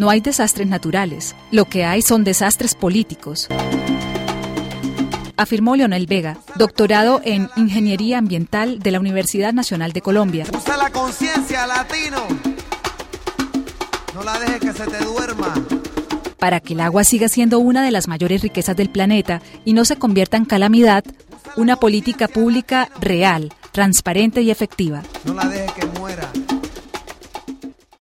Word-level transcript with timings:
No 0.00 0.08
hay 0.08 0.22
desastres 0.22 0.66
naturales, 0.66 1.36
lo 1.50 1.66
que 1.66 1.84
hay 1.84 2.00
son 2.00 2.24
desastres 2.24 2.74
políticos 2.74 3.48
afirmó 5.36 5.76
Leonel 5.76 6.06
Vega, 6.06 6.38
doctorado 6.56 7.20
en 7.22 7.50
Ingeniería 7.56 8.16
Ambiental 8.16 8.78
de 8.78 8.90
la 8.92 9.00
Universidad 9.00 9.52
Nacional 9.52 9.92
de 9.92 10.00
Colombia. 10.00 10.46
Usa 10.54 10.78
la 10.78 10.90
conciencia, 10.90 11.66
latino. 11.66 12.26
No 14.14 14.22
la 14.22 14.38
dejes 14.38 14.60
que 14.60 14.72
se 14.72 14.86
te 14.86 15.04
duerma. 15.04 15.54
Para 16.38 16.60
que 16.60 16.72
el 16.72 16.80
agua 16.80 17.04
siga 17.04 17.28
siendo 17.28 17.58
una 17.58 17.82
de 17.82 17.90
las 17.90 18.08
mayores 18.08 18.40
riquezas 18.40 18.76
del 18.76 18.90
planeta 18.90 19.42
y 19.66 19.74
no 19.74 19.84
se 19.84 19.96
convierta 19.96 20.38
en 20.38 20.46
calamidad, 20.46 21.04
una 21.56 21.76
política 21.76 22.26
pública 22.26 22.88
real, 23.00 23.52
transparente 23.72 24.40
y 24.40 24.50
efectiva. 24.50 25.02
No 25.24 25.34
la 25.34 25.46
dejes 25.46 25.72
que 25.72 25.86
muera. 25.98 26.30